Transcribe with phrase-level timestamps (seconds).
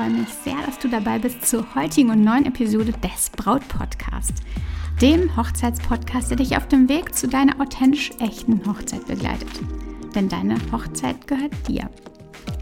[0.00, 4.32] freue mich sehr, dass du dabei bist zur heutigen und neuen Episode des Braut Podcast,
[5.02, 9.50] dem Hochzeitspodcast, der dich auf dem Weg zu deiner authentisch echten Hochzeit begleitet.
[10.14, 11.90] Denn deine Hochzeit gehört dir.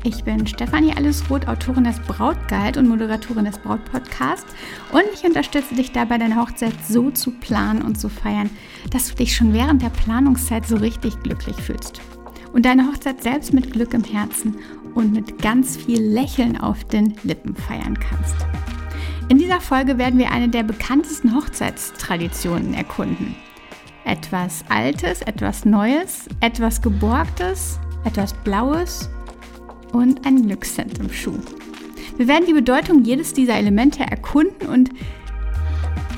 [0.02, 4.52] Ich bin Stefanie Allesroth, Autorin des Brautguide und Moderatorin des Brautpodcasts
[4.90, 8.50] und ich unterstütze dich dabei, deine Hochzeit so zu planen und zu feiern,
[8.90, 12.00] dass du dich schon während der Planungszeit so richtig glücklich fühlst
[12.52, 14.56] und deine Hochzeit selbst mit Glück im Herzen
[14.94, 18.36] und mit ganz viel Lächeln auf den Lippen feiern kannst.
[19.28, 23.34] In dieser Folge werden wir eine der bekanntesten Hochzeitstraditionen erkunden.
[24.04, 29.10] Etwas Altes, etwas Neues, etwas Geborgtes, etwas Blaues
[29.92, 31.38] und ein Glückssend im Schuh.
[32.16, 34.90] Wir werden die Bedeutung jedes dieser Elemente erkunden und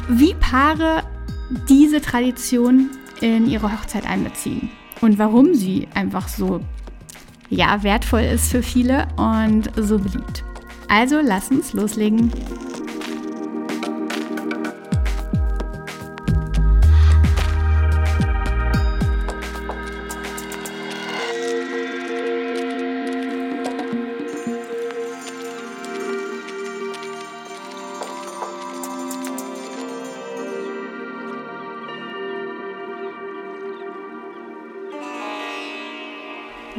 [0.08, 1.02] wie Paare
[1.68, 2.90] diese Tradition
[3.20, 6.60] in ihre Hochzeit einbeziehen und warum sie einfach so
[7.50, 10.44] ja, wertvoll ist für viele und so beliebt.
[10.88, 12.32] Also lass uns loslegen.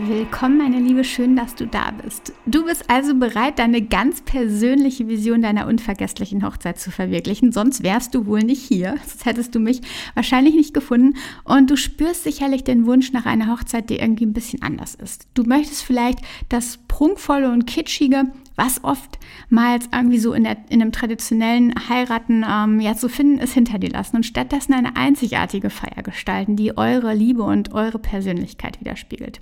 [0.07, 2.33] Willkommen, meine Liebe, schön, dass du da bist.
[2.47, 8.15] Du bist also bereit, deine ganz persönliche Vision deiner unvergesslichen Hochzeit zu verwirklichen, sonst wärst
[8.15, 9.81] du wohl nicht hier, sonst hättest du mich
[10.15, 14.33] wahrscheinlich nicht gefunden und du spürst sicherlich den Wunsch nach einer Hochzeit, die irgendwie ein
[14.33, 15.27] bisschen anders ist.
[15.35, 16.17] Du möchtest vielleicht
[16.49, 18.23] das prunkvolle und kitschige,
[18.55, 23.53] was oftmals irgendwie so in, der, in einem traditionellen Heiraten ähm, ja zu finden ist,
[23.53, 28.79] hinter dir lassen und stattdessen eine einzigartige Feier gestalten, die eure Liebe und eure Persönlichkeit
[28.79, 29.41] widerspiegelt.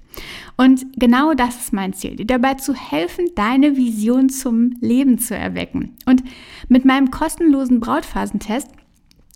[0.57, 5.35] Und genau das ist mein Ziel, dir dabei zu helfen, deine Vision zum Leben zu
[5.35, 5.97] erwecken.
[6.05, 6.23] Und
[6.67, 8.67] mit meinem kostenlosen Brautphasentest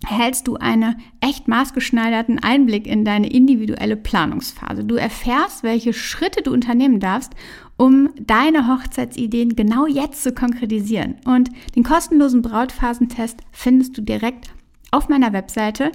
[0.09, 4.83] erhältst du einen echt maßgeschneiderten Einblick in deine individuelle Planungsphase.
[4.83, 7.33] Du erfährst, welche Schritte du unternehmen darfst,
[7.77, 11.15] um deine Hochzeitsideen genau jetzt zu konkretisieren.
[11.25, 14.53] Und den kostenlosen Brautphasentest findest du direkt
[14.91, 15.91] auf meiner Webseite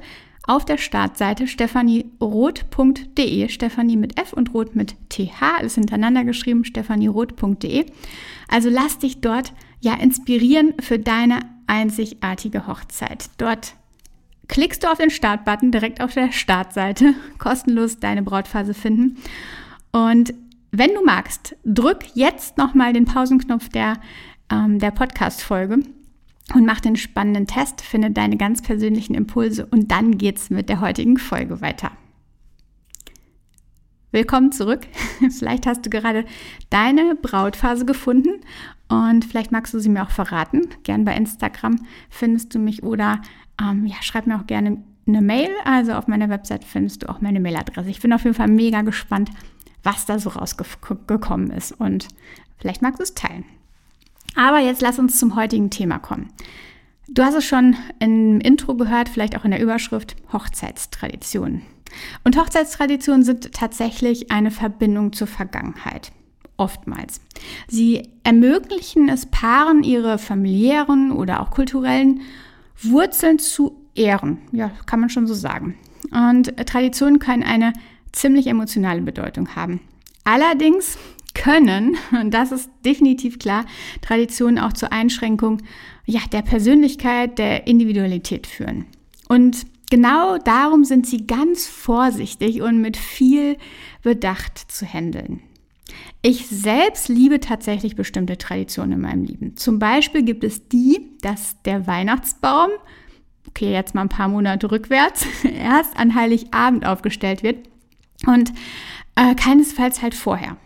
[0.49, 7.85] auf der Startseite stephanieroth.de, Stephanie mit F und Roth mit TH, alles hintereinander geschrieben, stephanieroth.de.
[8.49, 13.29] Also lass dich dort ja inspirieren für deine einzigartige Hochzeit.
[13.37, 13.75] Dort
[14.49, 19.19] klickst du auf den Startbutton direkt auf der Startseite, kostenlos deine Brautphase finden.
[19.93, 20.33] Und
[20.71, 23.95] wenn du magst, drück jetzt nochmal den Pausenknopf der,
[24.51, 25.81] ähm, der Podcast-Folge
[26.55, 30.81] und mach den spannenden Test, finde deine ganz persönlichen Impulse und dann geht's mit der
[30.81, 31.93] heutigen Folge weiter.
[34.11, 34.87] Willkommen zurück.
[35.39, 36.25] Vielleicht hast du gerade
[36.71, 38.41] deine Brautphase gefunden
[38.89, 40.63] und vielleicht magst du sie mir auch verraten.
[40.83, 41.77] Gern bei Instagram
[42.09, 43.21] findest du mich oder
[43.61, 45.51] ähm, ja, schreib mir auch gerne eine Mail.
[45.65, 47.91] Also auf meiner Website findest du auch meine Mailadresse.
[47.91, 49.31] Ich bin auf jeden Fall mega gespannt,
[49.83, 52.09] was da so rausgekommen ist und
[52.59, 53.45] vielleicht magst du es teilen.
[54.35, 56.29] Aber jetzt lass uns zum heutigen Thema kommen.
[57.09, 61.63] Du hast es schon im Intro gehört, vielleicht auch in der Überschrift Hochzeitstraditionen.
[62.23, 66.13] Und Hochzeitstraditionen sind tatsächlich eine Verbindung zur Vergangenheit.
[66.59, 67.21] Oftmals.
[67.69, 72.21] Sie ermöglichen es Paaren, ihre familiären oder auch kulturellen
[72.83, 74.39] Wurzeln zu ehren.
[74.53, 75.75] Ja, kann man schon so sagen.
[76.11, 77.73] Und Traditionen können eine
[78.13, 79.81] ziemlich emotionale Bedeutung haben.
[80.25, 80.99] Allerdings
[81.35, 83.65] können, und das ist definitiv klar,
[84.01, 85.63] Traditionen auch zur Einschränkung
[86.05, 88.87] ja, der Persönlichkeit, der Individualität führen.
[89.29, 93.57] Und genau darum sind sie ganz vorsichtig und mit viel
[94.03, 95.43] Bedacht zu handeln.
[96.23, 99.57] Ich selbst liebe tatsächlich bestimmte Traditionen in meinem Leben.
[99.57, 102.71] Zum Beispiel gibt es die, dass der Weihnachtsbaum,
[103.59, 107.69] okay, jetzt mal ein paar Monate rückwärts, erst an Heiligabend aufgestellt wird
[108.27, 108.53] und
[109.17, 110.57] äh, keinesfalls halt vorher.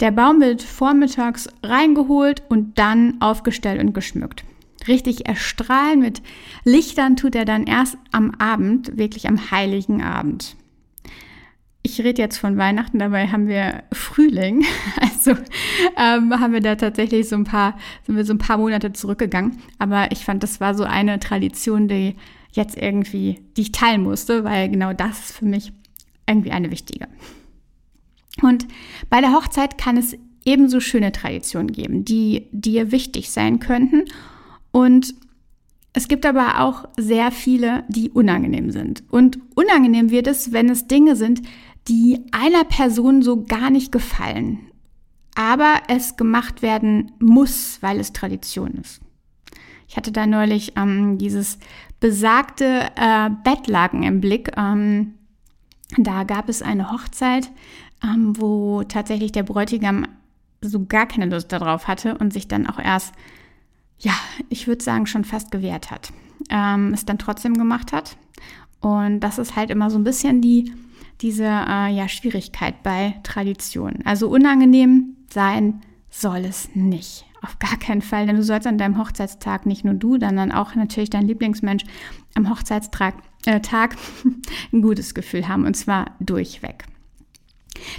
[0.00, 4.44] Der Baum wird vormittags reingeholt und dann aufgestellt und geschmückt.
[4.86, 6.22] Richtig erstrahlen mit
[6.64, 10.56] Lichtern tut er dann erst am Abend, wirklich am heiligen Abend.
[11.90, 14.64] Ich rede jetzt von Weihnachten, dabei haben wir Frühling.
[15.00, 15.32] Also
[15.98, 17.76] ähm, haben wir da tatsächlich so ein paar,
[18.06, 19.58] sind wir so ein paar Monate zurückgegangen.
[19.78, 22.14] Aber ich fand, das war so eine Tradition, die
[22.52, 25.72] jetzt irgendwie, die ich teilen musste, weil genau das ist für mich
[26.28, 27.08] irgendwie eine wichtige.
[28.40, 28.66] Und
[29.10, 34.04] bei der Hochzeit kann es ebenso schöne Traditionen geben, die dir wichtig sein könnten.
[34.70, 35.14] Und
[35.92, 39.02] es gibt aber auch sehr viele, die unangenehm sind.
[39.10, 41.42] Und unangenehm wird es, wenn es Dinge sind,
[41.90, 44.60] die einer Person so gar nicht gefallen.
[45.36, 49.00] aber es gemacht werden muss, weil es Tradition ist.
[49.88, 51.58] Ich hatte da neulich ähm, dieses
[51.98, 54.50] besagte äh, Bettlaken im Blick.
[54.56, 55.14] Ähm,
[55.96, 57.50] da gab es eine Hochzeit,
[58.04, 60.06] ähm, wo tatsächlich der Bräutigam
[60.60, 63.14] so gar keine Lust darauf hatte und sich dann auch erst,
[63.98, 64.12] ja,
[64.48, 66.12] ich würde sagen, schon fast gewehrt hat.
[66.50, 68.16] Ähm, es dann trotzdem gemacht hat.
[68.80, 70.72] Und das ist halt immer so ein bisschen die,
[71.20, 74.04] diese äh, ja, Schwierigkeit bei Traditionen.
[74.04, 77.24] Also unangenehm sein soll es nicht.
[77.42, 80.74] Auf gar keinen Fall, denn du sollst an deinem Hochzeitstag nicht nur du, sondern auch
[80.74, 81.84] natürlich dein Lieblingsmensch
[82.34, 83.14] am Hochzeitstag
[83.46, 83.96] äh, Tag
[84.72, 86.84] ein gutes Gefühl haben und zwar durchweg.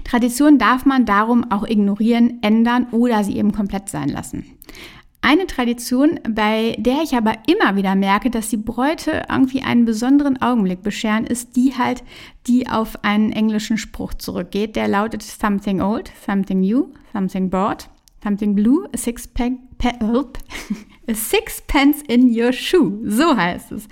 [0.04, 4.46] Tradition darf man darum auch ignorieren, ändern oder sie eben komplett sein lassen.
[5.24, 10.42] Eine Tradition, bei der ich aber immer wieder merke, dass die Bräute irgendwie einen besonderen
[10.42, 12.04] Augenblick bescheren, ist die halt,
[12.48, 17.88] die auf einen englischen Spruch zurückgeht, der lautet Something old, something new, something broad,
[18.24, 19.60] something blue, a sixpence,
[21.08, 23.00] a sixpence in your shoe.
[23.06, 23.88] So heißt es.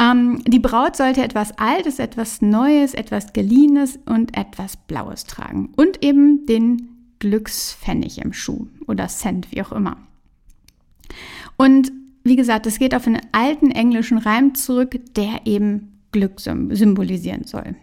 [0.00, 5.72] Ähm, die Braut sollte etwas Altes, etwas Neues, etwas Geliehenes und etwas Blaues tragen.
[5.76, 6.88] Und eben den
[7.20, 9.96] Glückspfennig im Schuh oder Cent, wie auch immer.
[11.56, 11.92] Und
[12.24, 17.76] wie gesagt, es geht auf einen alten englischen Reim zurück, der eben Glück symbolisieren soll.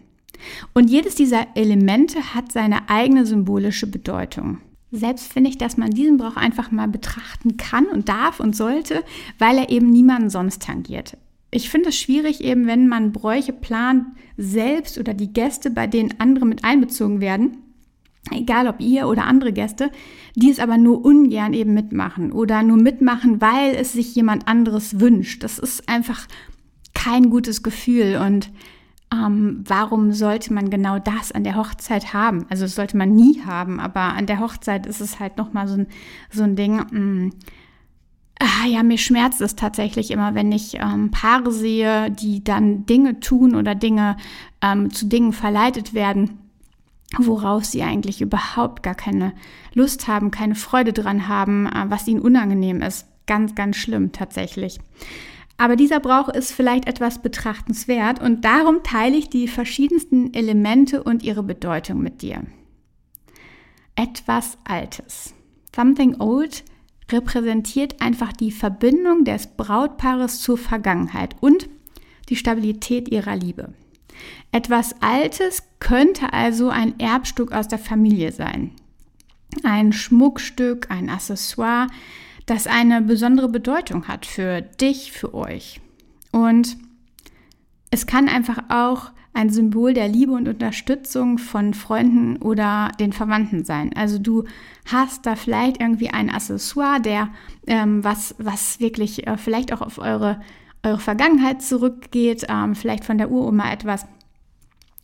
[0.74, 4.58] Und jedes dieser Elemente hat seine eigene symbolische Bedeutung.
[4.90, 9.04] Selbst finde ich, dass man diesen Brauch einfach mal betrachten kann und darf und sollte,
[9.38, 11.16] weil er eben niemanden sonst tangiert.
[11.50, 16.14] Ich finde es schwierig, eben wenn man Bräuche plant, selbst oder die Gäste, bei denen
[16.18, 17.58] andere mit einbezogen werden,
[18.32, 19.90] egal ob ihr oder andere Gäste,
[20.34, 25.00] die es aber nur ungern eben mitmachen oder nur mitmachen, weil es sich jemand anderes
[25.00, 25.42] wünscht.
[25.42, 26.26] Das ist einfach
[26.94, 28.50] kein gutes Gefühl und
[29.12, 32.46] ähm, warum sollte man genau das an der Hochzeit haben?
[32.50, 35.76] Also das sollte man nie haben, aber an der Hochzeit ist es halt nochmal so
[35.76, 35.86] ein,
[36.30, 36.76] so ein Ding.
[36.76, 37.30] Mh, mm,
[38.40, 43.20] ah, ja, mir schmerzt es tatsächlich immer, wenn ich ähm, Paare sehe, die dann Dinge
[43.20, 44.16] tun oder Dinge
[44.60, 46.38] ähm, zu Dingen verleitet werden,
[47.16, 49.32] worauf sie eigentlich überhaupt gar keine
[49.72, 53.06] Lust haben, keine Freude dran haben, äh, was ihnen unangenehm ist.
[53.26, 54.78] Ganz, ganz schlimm tatsächlich.
[55.56, 61.24] Aber dieser Brauch ist vielleicht etwas betrachtenswert und darum teile ich die verschiedensten Elemente und
[61.24, 62.44] ihre Bedeutung mit dir.
[63.96, 65.34] Etwas Altes.
[65.74, 66.64] Something Old
[67.10, 71.68] repräsentiert einfach die Verbindung des Brautpaares zur Vergangenheit und
[72.28, 73.72] die Stabilität ihrer Liebe.
[74.52, 78.72] Etwas Altes könnte also ein Erbstück aus der Familie sein.
[79.62, 81.88] Ein Schmuckstück, ein Accessoire,
[82.46, 85.80] das eine besondere Bedeutung hat für dich, für euch.
[86.32, 86.76] Und
[87.90, 93.64] es kann einfach auch ein Symbol der Liebe und Unterstützung von Freunden oder den Verwandten
[93.64, 93.92] sein.
[93.94, 94.44] Also du
[94.90, 97.28] hast da vielleicht irgendwie ein Accessoire, der
[97.66, 100.40] ähm, was, was wirklich äh, vielleicht auch auf eure,
[100.82, 104.06] eure Vergangenheit zurückgeht, ähm, vielleicht von der Uroma etwas,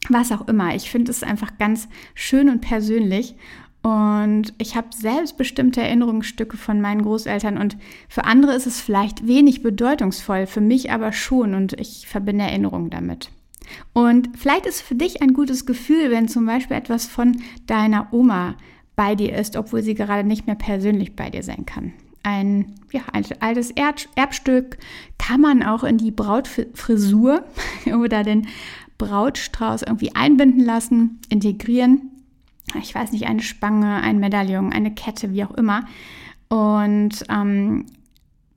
[0.09, 0.75] was auch immer.
[0.75, 3.35] Ich finde es einfach ganz schön und persönlich.
[3.83, 7.77] Und ich habe selbst bestimmte Erinnerungsstücke von meinen Großeltern und
[8.09, 12.89] für andere ist es vielleicht wenig bedeutungsvoll, für mich aber schon und ich verbinde Erinnerungen
[12.89, 13.31] damit.
[13.93, 18.57] Und vielleicht ist für dich ein gutes Gefühl, wenn zum Beispiel etwas von deiner Oma
[18.97, 21.93] bei dir ist, obwohl sie gerade nicht mehr persönlich bei dir sein kann.
[22.25, 24.79] Ein, ja, ein altes Erbstück
[25.19, 27.45] kann man auch in die Brautfrisur
[27.87, 28.49] oder den
[28.99, 32.11] Brautstrauß irgendwie einbinden lassen, integrieren.
[32.81, 35.85] Ich weiß nicht, eine Spange, ein Medaillon, eine Kette, wie auch immer.
[36.49, 37.87] Und ähm,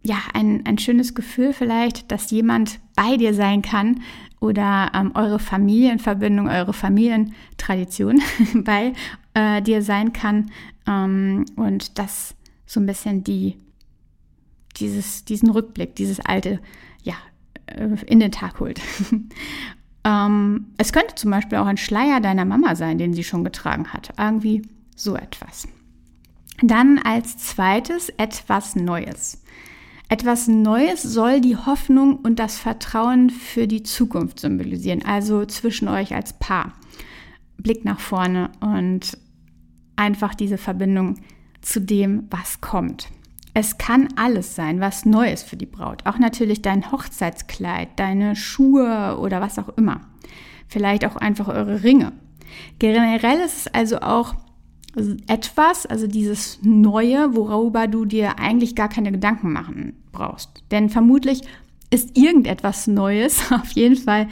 [0.03, 4.01] ja, ein, ein schönes Gefühl vielleicht, dass jemand bei dir sein kann
[4.39, 8.21] oder ähm, eure Familienverbindung, eure Familientradition
[8.63, 8.93] bei
[9.33, 10.51] äh, dir sein kann
[10.87, 12.35] ähm, und das
[12.67, 13.57] so ein bisschen die,
[14.75, 16.59] dieses, diesen Rückblick, dieses alte,
[17.01, 17.15] ja,
[17.65, 18.79] äh, in den Tag holt.
[20.07, 23.91] Ähm, es könnte zum Beispiel auch ein Schleier deiner Mama sein, den sie schon getragen
[23.91, 24.13] hat.
[24.17, 24.61] Irgendwie
[24.95, 25.67] so etwas.
[26.61, 29.43] Dann als zweites etwas Neues.
[30.07, 36.15] Etwas Neues soll die Hoffnung und das Vertrauen für die Zukunft symbolisieren, also zwischen euch
[36.15, 36.73] als Paar.
[37.57, 39.17] Blick nach vorne und
[39.97, 41.17] einfach diese Verbindung
[41.61, 43.09] zu dem, was kommt.
[43.53, 46.05] Es kann alles sein, was Neues für die Braut.
[46.05, 50.01] Auch natürlich dein Hochzeitskleid, deine Schuhe oder was auch immer.
[50.67, 52.11] Vielleicht auch einfach eure Ringe.
[52.77, 54.35] Generell ist es also auch
[55.27, 60.63] etwas, also dieses Neue, worüber du dir eigentlich gar keine Gedanken machen brauchst.
[60.71, 61.41] Denn vermutlich
[61.89, 64.27] ist irgendetwas Neues auf jeden Fall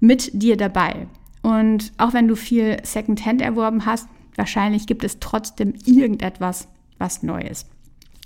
[0.00, 1.06] mit dir dabei.
[1.42, 7.40] Und auch wenn du viel Secondhand erworben hast, Wahrscheinlich gibt es trotzdem irgendetwas, was neu
[7.40, 7.68] ist.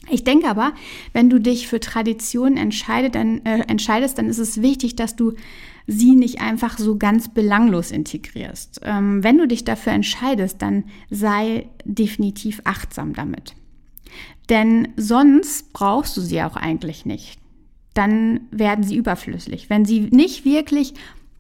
[0.09, 0.73] Ich denke aber,
[1.13, 5.33] wenn du dich für Traditionen entscheide, dann, äh, entscheidest, dann ist es wichtig, dass du
[5.87, 8.81] sie nicht einfach so ganz belanglos integrierst.
[8.85, 13.55] Ähm, wenn du dich dafür entscheidest, dann sei definitiv achtsam damit.
[14.49, 17.41] Denn sonst brauchst du sie auch eigentlich nicht.
[17.95, 19.71] Dann werden sie überflüssig.
[19.71, 20.95] Wenn sie nicht wirklich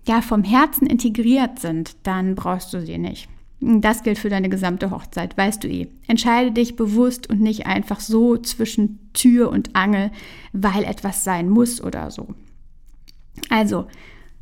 [0.06, 3.28] ja, vom Herzen integriert sind, dann brauchst du sie nicht.
[3.60, 5.88] Das gilt für deine gesamte Hochzeit, weißt du eh.
[6.06, 10.10] Entscheide dich bewusst und nicht einfach so zwischen Tür und Angel,
[10.52, 12.28] weil etwas sein muss oder so.
[13.48, 13.86] Also,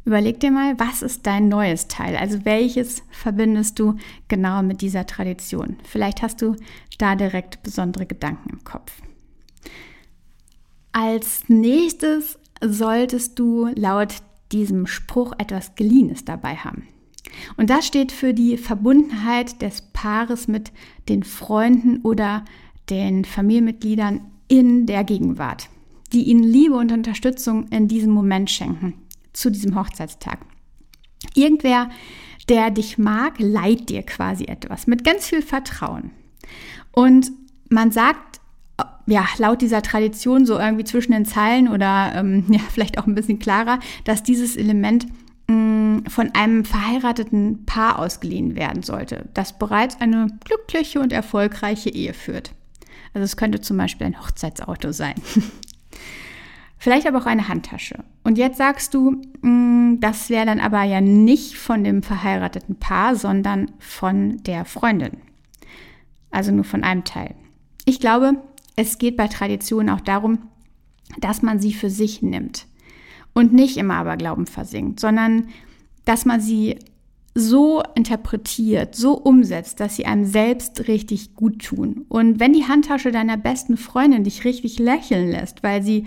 [0.04, 2.16] überleg dir mal, was ist dein neues Teil?
[2.16, 5.76] Also, welches verbindest du genau mit dieser Tradition?
[5.84, 6.56] Vielleicht hast du
[6.98, 8.92] da direkt besondere Gedanken im Kopf.
[10.90, 14.14] Als nächstes solltest du laut
[14.52, 16.88] diesem Spruch etwas Geliehenes dabei haben.
[17.56, 20.72] Und das steht für die Verbundenheit des Paares mit
[21.08, 22.44] den Freunden oder
[22.90, 25.68] den Familienmitgliedern in der Gegenwart,
[26.12, 28.94] die ihnen Liebe und Unterstützung in diesem Moment schenken,
[29.32, 30.38] zu diesem Hochzeitstag.
[31.34, 31.90] Irgendwer,
[32.48, 36.10] der dich mag, leiht dir quasi etwas mit ganz viel Vertrauen.
[36.92, 37.32] Und
[37.70, 38.40] man sagt,
[39.06, 43.14] ja, laut dieser Tradition so irgendwie zwischen den Zeilen oder ähm, ja, vielleicht auch ein
[43.14, 45.06] bisschen klarer, dass dieses Element
[45.46, 52.52] von einem verheirateten Paar ausgeliehen werden sollte, das bereits eine glückliche und erfolgreiche Ehe führt.
[53.12, 55.14] Also es könnte zum Beispiel ein Hochzeitsauto sein.
[56.78, 58.04] Vielleicht aber auch eine Handtasche.
[58.24, 63.16] Und jetzt sagst du, mm, das wäre dann aber ja nicht von dem verheirateten Paar,
[63.16, 65.12] sondern von der Freundin.
[66.30, 67.34] Also nur von einem Teil.
[67.84, 68.34] Ich glaube,
[68.76, 70.50] es geht bei Traditionen auch darum,
[71.18, 72.66] dass man sie für sich nimmt
[73.34, 75.48] und nicht im Aberglauben versinkt, sondern
[76.04, 76.78] dass man sie
[77.34, 82.06] so interpretiert, so umsetzt, dass sie einem selbst richtig gut tun.
[82.08, 86.04] Und wenn die Handtasche deiner besten Freundin dich richtig lächeln lässt, weil sie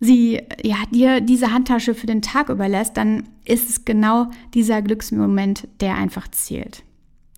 [0.00, 5.68] sie ja dir diese Handtasche für den Tag überlässt, dann ist es genau dieser Glücksmoment,
[5.80, 6.82] der einfach zählt.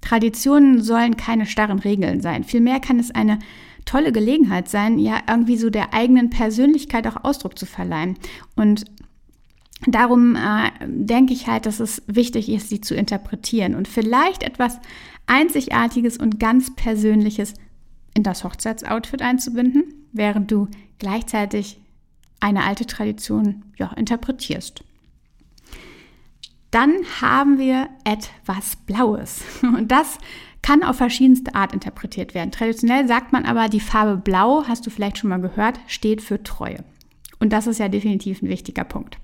[0.00, 2.44] Traditionen sollen keine starren Regeln sein.
[2.44, 3.38] Vielmehr kann es eine
[3.84, 8.16] tolle Gelegenheit sein, ja irgendwie so der eigenen Persönlichkeit auch Ausdruck zu verleihen.
[8.54, 8.84] Und
[9.86, 14.80] darum äh, denke ich halt, dass es wichtig ist, sie zu interpretieren und vielleicht etwas
[15.26, 17.54] Einzigartiges und ganz Persönliches
[18.14, 20.68] in das Hochzeitsoutfit einzubinden, während du
[20.98, 21.78] gleichzeitig
[22.40, 24.84] eine alte Tradition ja, interpretierst.
[26.70, 29.42] Dann haben wir etwas Blaues.
[29.62, 30.18] Und das
[30.62, 32.50] kann auf verschiedenste Art interpretiert werden.
[32.50, 36.42] Traditionell sagt man aber, die Farbe Blau, hast du vielleicht schon mal gehört, steht für
[36.42, 36.84] Treue.
[37.38, 39.18] Und das ist ja definitiv ein wichtiger Punkt.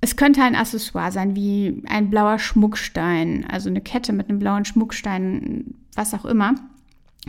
[0.00, 4.64] Es könnte ein Accessoire sein, wie ein blauer Schmuckstein, also eine Kette mit einem blauen
[4.64, 6.54] Schmuckstein, was auch immer.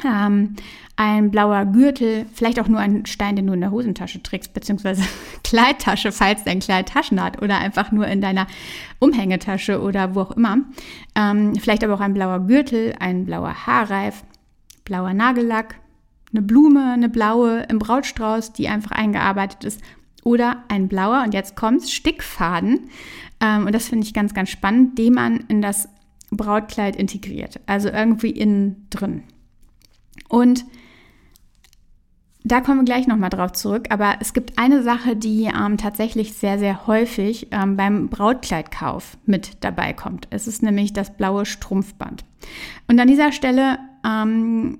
[0.05, 0.55] Ähm,
[0.95, 5.03] ein blauer Gürtel, vielleicht auch nur ein Stein, den du in der Hosentasche trägst, beziehungsweise
[5.43, 8.45] Kleidtasche, falls dein Kleid Taschen hat, oder einfach nur in deiner
[8.99, 10.59] Umhängetasche oder wo auch immer.
[11.15, 14.23] Ähm, vielleicht aber auch ein blauer Gürtel, ein blauer Haarreif,
[14.85, 15.75] blauer Nagellack,
[16.31, 19.81] eine Blume, eine blaue im Brautstrauß, die einfach eingearbeitet ist
[20.23, 22.89] oder ein blauer, und jetzt kommt's, Stickfaden.
[23.41, 25.89] Ähm, und das finde ich ganz, ganz spannend, den man in das
[26.31, 27.59] Brautkleid integriert.
[27.65, 29.23] Also irgendwie innen drin.
[30.27, 30.65] Und
[32.43, 33.87] da kommen wir gleich nochmal drauf zurück.
[33.89, 39.63] Aber es gibt eine Sache, die ähm, tatsächlich sehr, sehr häufig ähm, beim Brautkleidkauf mit
[39.63, 40.27] dabei kommt.
[40.29, 42.23] Es ist nämlich das blaue Strumpfband.
[42.87, 44.79] Und an dieser Stelle ähm,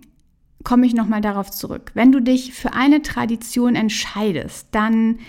[0.64, 1.92] komme ich nochmal darauf zurück.
[1.94, 5.20] Wenn du dich für eine Tradition entscheidest, dann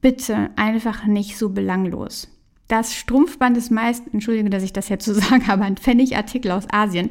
[0.00, 2.28] bitte einfach nicht so belanglos.
[2.68, 6.70] Das Strumpfband ist meist, entschuldige, dass ich das jetzt so sage, aber ein Pfennigartikel aus
[6.70, 7.10] Asien.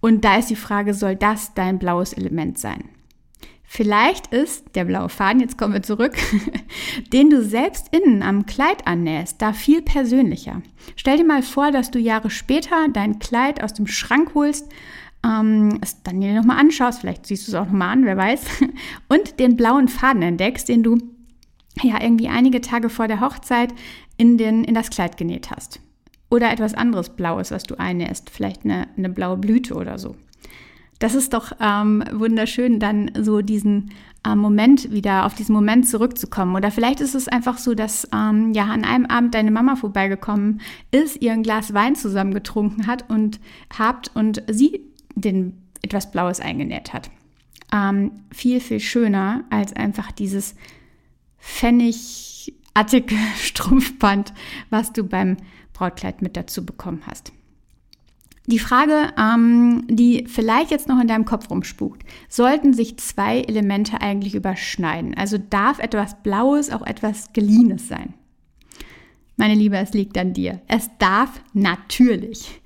[0.00, 2.84] Und da ist die Frage, soll das dein blaues Element sein?
[3.64, 6.14] Vielleicht ist der blaue Faden, jetzt kommen wir zurück,
[7.12, 10.60] den du selbst innen am Kleid annähst, da viel persönlicher.
[10.94, 14.70] Stell dir mal vor, dass du Jahre später dein Kleid aus dem Schrank holst
[15.24, 18.44] ähm, es dann dir nochmal anschaust, vielleicht siehst du es auch nochmal an, wer weiß,
[19.08, 20.98] und den blauen Faden entdeckst, den du
[21.82, 23.72] ja irgendwie einige Tage vor der Hochzeit
[24.16, 25.80] in, den, in das Kleid genäht hast.
[26.30, 30.16] Oder etwas anderes Blaues, was du einnähst, vielleicht eine, eine blaue Blüte oder so.
[30.98, 33.90] Das ist doch ähm, wunderschön, dann so diesen
[34.24, 36.54] äh, Moment wieder, auf diesen Moment zurückzukommen.
[36.54, 40.60] Oder vielleicht ist es einfach so, dass ähm, ja an einem Abend deine Mama vorbeigekommen
[40.90, 43.40] ist, ihr ein Glas Wein zusammen getrunken hat und
[43.76, 47.10] habt und sie den etwas Blaues eingenäht hat.
[47.72, 50.54] Ähm, viel, viel schöner als einfach dieses
[51.38, 54.32] pfennigartige Strumpfband,
[54.70, 55.36] was du beim
[55.72, 57.32] Brautkleid mit dazu bekommen hast.
[58.46, 64.00] Die Frage, ähm, die vielleicht jetzt noch in deinem Kopf rumspukt, sollten sich zwei Elemente
[64.00, 65.16] eigentlich überschneiden?
[65.16, 68.14] Also darf etwas Blaues auch etwas Geliehenes sein?
[69.36, 70.60] Meine Liebe, es liegt an dir.
[70.66, 72.60] Es darf natürlich.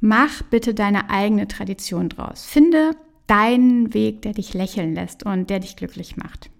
[0.00, 2.44] Mach bitte deine eigene Tradition draus.
[2.44, 2.92] Finde
[3.26, 6.50] deinen Weg, der dich lächeln lässt und der dich glücklich macht.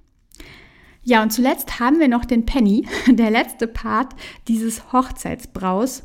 [1.02, 4.14] Ja, und zuletzt haben wir noch den Penny, der letzte Part
[4.47, 6.02] dieses Hochzeitsbrauchs.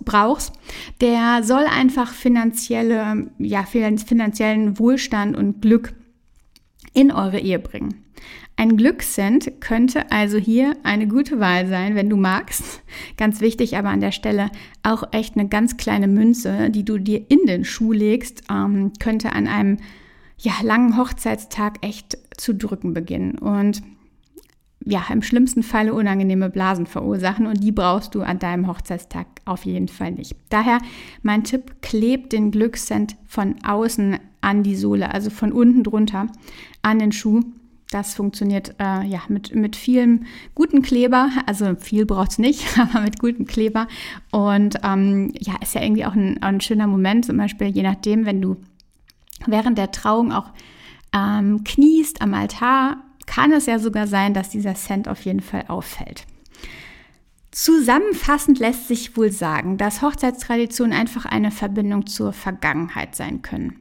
[1.02, 5.94] Der soll einfach finanzielle, ja, finanziellen Wohlstand und Glück
[6.94, 8.06] in eure Ehe bringen.
[8.56, 12.84] Ein Glückscent könnte also hier eine gute Wahl sein, wenn du magst.
[13.18, 14.51] Ganz wichtig aber an der Stelle
[14.84, 19.34] auch echt eine ganz kleine Münze, die du dir in den Schuh legst, ähm, könnte
[19.34, 19.77] an einem
[20.38, 23.38] ja, langen Hochzeitstag echt zu drücken beginnen.
[23.38, 23.82] Und
[24.86, 29.65] ja, im schlimmsten Falle unangenehme Blasen verursachen und die brauchst du an deinem Hochzeitstag auf
[29.65, 30.36] jeden Fall nicht.
[30.50, 30.80] Daher
[31.22, 36.27] mein Tipp, klebt den Glückscent von außen an die Sohle, also von unten drunter
[36.82, 37.42] an den Schuh.
[37.94, 43.02] Das funktioniert äh, ja mit, mit vielem guten Kleber, also viel braucht es nicht, aber
[43.02, 43.88] mit gutem Kleber.
[44.32, 48.26] Und ähm, ja, ist ja irgendwie auch ein, ein schöner Moment, zum Beispiel je nachdem,
[48.26, 48.58] wenn du
[49.46, 50.50] während der Trauung auch
[51.14, 55.66] ähm, kniest am Altar kann es ja sogar sein, dass dieser Cent auf jeden Fall
[55.68, 56.26] auffällt.
[57.52, 63.80] Zusammenfassend lässt sich wohl sagen, dass Hochzeitstraditionen einfach eine Verbindung zur Vergangenheit sein können.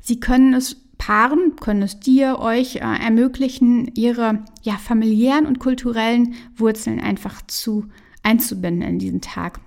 [0.00, 6.34] Sie können es Paaren, können es dir, euch äh, ermöglichen, ihre ja, familiären und kulturellen
[6.56, 7.86] Wurzeln einfach zu
[8.22, 9.60] einzubinden in diesen Tag.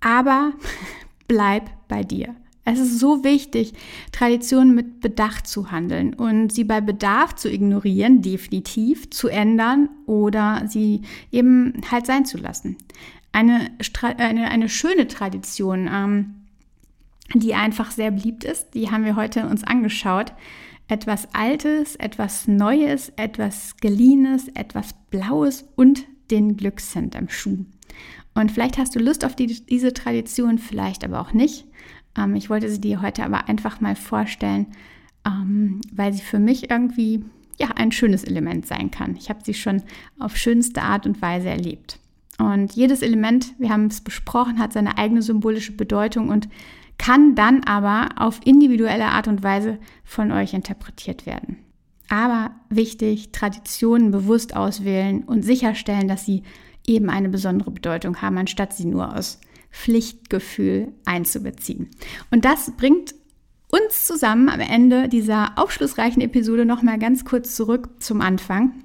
[0.00, 0.52] Aber
[1.28, 2.34] bleib bei dir.
[2.64, 3.72] Es ist so wichtig,
[4.12, 10.64] Traditionen mit Bedacht zu handeln und sie bei Bedarf zu ignorieren, definitiv zu ändern oder
[10.68, 12.76] sie eben halt sein zu lassen.
[13.32, 13.70] Eine,
[14.18, 16.34] eine, eine schöne Tradition, ähm,
[17.34, 20.32] die einfach sehr beliebt ist, die haben wir heute uns angeschaut.
[20.88, 27.64] Etwas Altes, etwas Neues, etwas Geliehenes, etwas Blaues und den Glückscent am Schuh.
[28.34, 31.66] Und vielleicht hast du Lust auf die, diese Tradition, vielleicht aber auch nicht.
[32.16, 34.66] Ähm, ich wollte sie dir heute aber einfach mal vorstellen,
[35.26, 37.24] ähm, weil sie für mich irgendwie
[37.58, 39.16] ja ein schönes Element sein kann.
[39.16, 39.82] Ich habe sie schon
[40.18, 41.98] auf schönste Art und Weise erlebt.
[42.38, 46.48] Und jedes Element, wir haben es besprochen, hat seine eigene symbolische Bedeutung und
[47.00, 51.56] kann dann aber auf individuelle Art und Weise von euch interpretiert werden.
[52.10, 56.42] Aber wichtig, Traditionen bewusst auswählen und sicherstellen, dass sie
[56.86, 61.88] eben eine besondere Bedeutung haben, anstatt sie nur aus Pflichtgefühl einzubeziehen.
[62.30, 63.14] Und das bringt
[63.68, 68.84] uns zusammen am Ende dieser aufschlussreichen Episode noch mal ganz kurz zurück zum Anfang.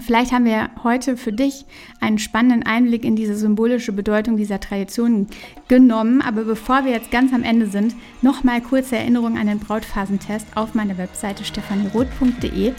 [0.00, 1.64] Vielleicht haben wir heute für dich
[2.00, 5.26] einen spannenden Einblick in diese symbolische Bedeutung dieser Tradition
[5.66, 6.22] genommen.
[6.22, 10.46] Aber bevor wir jetzt ganz am Ende sind, noch mal kurze Erinnerung an den Brautphasentest
[10.54, 12.72] auf meiner Webseite stephanieroth.de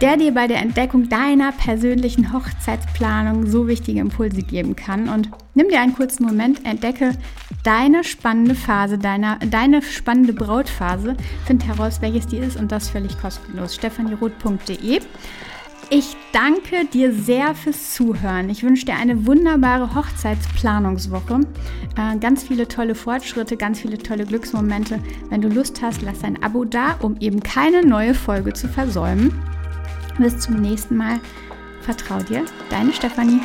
[0.00, 5.10] der dir bei der Entdeckung deiner persönlichen Hochzeitsplanung so wichtige Impulse geben kann.
[5.10, 7.12] Und nimm dir einen kurzen Moment, entdecke
[7.64, 13.20] deine spannende Phase, deine, deine spannende Brautphase, find heraus, welches die ist und das völlig
[13.20, 13.74] kostenlos.
[13.74, 15.00] stephanieroth.de
[15.90, 18.48] ich danke dir sehr fürs Zuhören.
[18.48, 21.40] Ich wünsche dir eine wunderbare Hochzeitsplanungswoche.
[21.96, 25.00] Äh, ganz viele tolle Fortschritte, ganz viele tolle Glücksmomente.
[25.28, 29.32] Wenn du Lust hast, lass ein Abo da, um eben keine neue Folge zu versäumen.
[30.18, 31.18] Bis zum nächsten Mal.
[31.80, 33.40] Vertrau dir, deine Stefanie.